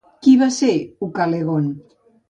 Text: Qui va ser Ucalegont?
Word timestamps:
Qui 0.27 0.31
va 0.43 0.47
ser 0.55 0.71
Ucalegont? 1.09 1.73